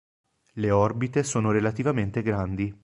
[0.53, 2.75] Le orbite sono relativamente grandi.